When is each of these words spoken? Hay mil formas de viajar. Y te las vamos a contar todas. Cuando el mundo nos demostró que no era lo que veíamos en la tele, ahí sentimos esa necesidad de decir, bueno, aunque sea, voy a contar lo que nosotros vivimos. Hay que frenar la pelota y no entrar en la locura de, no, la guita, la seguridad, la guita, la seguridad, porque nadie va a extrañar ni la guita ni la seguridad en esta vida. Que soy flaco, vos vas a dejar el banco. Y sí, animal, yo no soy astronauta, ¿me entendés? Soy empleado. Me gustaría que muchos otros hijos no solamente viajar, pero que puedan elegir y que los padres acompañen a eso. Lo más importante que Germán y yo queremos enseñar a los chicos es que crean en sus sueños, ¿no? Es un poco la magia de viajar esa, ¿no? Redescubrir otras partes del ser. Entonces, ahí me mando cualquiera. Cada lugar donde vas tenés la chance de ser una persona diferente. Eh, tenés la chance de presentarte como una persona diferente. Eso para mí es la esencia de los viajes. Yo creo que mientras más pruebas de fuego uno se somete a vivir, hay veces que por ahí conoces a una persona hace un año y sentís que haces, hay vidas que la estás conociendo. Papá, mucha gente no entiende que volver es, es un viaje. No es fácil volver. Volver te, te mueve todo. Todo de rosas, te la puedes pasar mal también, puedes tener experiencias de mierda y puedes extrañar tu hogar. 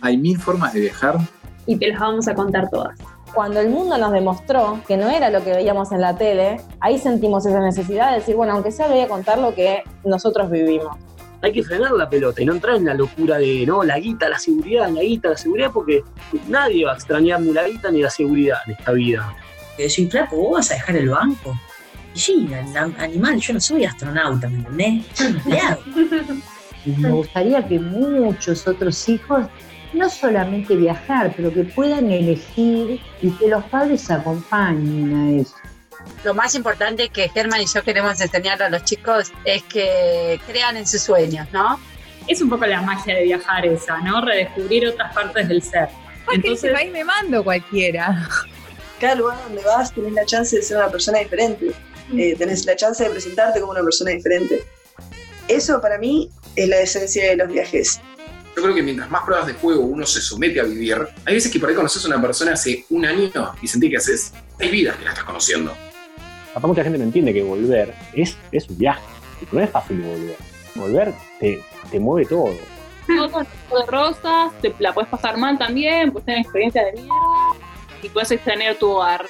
Hay 0.00 0.16
mil 0.16 0.38
formas 0.38 0.72
de 0.72 0.80
viajar. 0.80 1.18
Y 1.66 1.76
te 1.76 1.88
las 1.88 2.00
vamos 2.00 2.28
a 2.28 2.34
contar 2.34 2.68
todas. 2.70 2.98
Cuando 3.34 3.60
el 3.60 3.68
mundo 3.68 3.96
nos 3.96 4.12
demostró 4.12 4.80
que 4.88 4.96
no 4.96 5.08
era 5.08 5.30
lo 5.30 5.44
que 5.44 5.52
veíamos 5.52 5.92
en 5.92 6.00
la 6.00 6.16
tele, 6.16 6.60
ahí 6.80 6.98
sentimos 6.98 7.46
esa 7.46 7.60
necesidad 7.60 8.10
de 8.10 8.16
decir, 8.16 8.34
bueno, 8.34 8.54
aunque 8.54 8.72
sea, 8.72 8.88
voy 8.88 9.00
a 9.00 9.08
contar 9.08 9.38
lo 9.38 9.54
que 9.54 9.84
nosotros 10.04 10.50
vivimos. 10.50 10.96
Hay 11.42 11.52
que 11.52 11.62
frenar 11.62 11.92
la 11.92 12.10
pelota 12.10 12.42
y 12.42 12.44
no 12.44 12.54
entrar 12.54 12.76
en 12.76 12.86
la 12.86 12.94
locura 12.94 13.38
de, 13.38 13.64
no, 13.66 13.82
la 13.84 13.98
guita, 13.98 14.28
la 14.28 14.38
seguridad, 14.38 14.90
la 14.90 15.00
guita, 15.00 15.30
la 15.30 15.36
seguridad, 15.36 15.70
porque 15.72 16.02
nadie 16.48 16.84
va 16.84 16.92
a 16.92 16.94
extrañar 16.96 17.40
ni 17.40 17.52
la 17.52 17.66
guita 17.66 17.90
ni 17.90 18.02
la 18.02 18.10
seguridad 18.10 18.58
en 18.66 18.72
esta 18.72 18.92
vida. 18.92 19.34
Que 19.76 19.88
soy 19.88 20.06
flaco, 20.06 20.36
vos 20.36 20.52
vas 20.54 20.70
a 20.72 20.74
dejar 20.74 20.96
el 20.96 21.08
banco. 21.08 21.58
Y 22.14 22.18
sí, 22.18 22.50
animal, 22.98 23.38
yo 23.38 23.54
no 23.54 23.60
soy 23.60 23.84
astronauta, 23.84 24.48
¿me 24.48 24.58
entendés? 24.58 25.04
Soy 25.14 25.26
empleado. 25.28 25.80
Me 26.84 27.10
gustaría 27.10 27.66
que 27.66 27.78
muchos 27.78 28.66
otros 28.66 29.08
hijos 29.08 29.46
no 29.92 30.08
solamente 30.08 30.76
viajar, 30.76 31.32
pero 31.36 31.52
que 31.52 31.64
puedan 31.64 32.10
elegir 32.10 33.00
y 33.22 33.30
que 33.32 33.48
los 33.48 33.64
padres 33.64 34.10
acompañen 34.10 35.14
a 35.14 35.40
eso. 35.40 35.54
Lo 36.24 36.34
más 36.34 36.54
importante 36.54 37.08
que 37.08 37.28
Germán 37.28 37.60
y 37.62 37.66
yo 37.66 37.82
queremos 37.82 38.20
enseñar 38.20 38.62
a 38.62 38.70
los 38.70 38.84
chicos 38.84 39.32
es 39.44 39.62
que 39.64 40.40
crean 40.46 40.76
en 40.76 40.86
sus 40.86 41.02
sueños, 41.02 41.46
¿no? 41.52 41.78
Es 42.26 42.40
un 42.40 42.48
poco 42.48 42.66
la 42.66 42.80
magia 42.82 43.16
de 43.16 43.24
viajar 43.24 43.66
esa, 43.66 43.98
¿no? 43.98 44.20
Redescubrir 44.20 44.86
otras 44.86 45.12
partes 45.14 45.48
del 45.48 45.62
ser. 45.62 45.88
Entonces, 46.32 46.74
ahí 46.74 46.90
me 46.90 47.04
mando 47.04 47.42
cualquiera. 47.42 48.28
Cada 49.00 49.14
lugar 49.16 49.38
donde 49.44 49.62
vas 49.64 49.92
tenés 49.92 50.12
la 50.12 50.24
chance 50.26 50.56
de 50.56 50.62
ser 50.62 50.76
una 50.76 50.90
persona 50.90 51.18
diferente. 51.18 51.72
Eh, 52.16 52.34
tenés 52.36 52.66
la 52.66 52.76
chance 52.76 53.02
de 53.02 53.10
presentarte 53.10 53.60
como 53.60 53.72
una 53.72 53.82
persona 53.82 54.10
diferente. 54.10 54.62
Eso 55.48 55.80
para 55.80 55.98
mí 55.98 56.30
es 56.56 56.68
la 56.68 56.80
esencia 56.80 57.30
de 57.30 57.36
los 57.36 57.48
viajes. 57.48 58.00
Yo 58.60 58.64
creo 58.64 58.76
que 58.76 58.82
mientras 58.82 59.10
más 59.10 59.22
pruebas 59.24 59.46
de 59.46 59.54
fuego 59.54 59.80
uno 59.80 60.04
se 60.04 60.20
somete 60.20 60.60
a 60.60 60.64
vivir, 60.64 60.98
hay 61.24 61.32
veces 61.32 61.50
que 61.50 61.58
por 61.58 61.70
ahí 61.70 61.74
conoces 61.74 62.04
a 62.04 62.08
una 62.08 62.20
persona 62.20 62.52
hace 62.52 62.84
un 62.90 63.06
año 63.06 63.30
y 63.62 63.66
sentís 63.66 63.88
que 63.88 63.96
haces, 63.96 64.34
hay 64.58 64.70
vidas 64.70 64.98
que 64.98 65.04
la 65.04 65.12
estás 65.12 65.24
conociendo. 65.24 65.72
Papá, 66.52 66.68
mucha 66.68 66.82
gente 66.82 66.98
no 66.98 67.04
entiende 67.04 67.32
que 67.32 67.42
volver 67.42 67.94
es, 68.12 68.36
es 68.52 68.68
un 68.68 68.76
viaje. 68.76 69.00
No 69.50 69.60
es 69.60 69.70
fácil 69.70 70.02
volver. 70.02 70.36
Volver 70.74 71.14
te, 71.40 71.64
te 71.90 71.98
mueve 71.98 72.28
todo. 72.28 72.52
Todo 73.06 73.80
de 73.80 73.86
rosas, 73.86 74.52
te 74.60 74.74
la 74.78 74.92
puedes 74.92 75.08
pasar 75.08 75.38
mal 75.38 75.56
también, 75.56 76.12
puedes 76.12 76.26
tener 76.26 76.42
experiencias 76.42 76.84
de 76.84 76.92
mierda 77.00 77.56
y 78.02 78.10
puedes 78.10 78.30
extrañar 78.30 78.74
tu 78.74 78.90
hogar. 78.90 79.24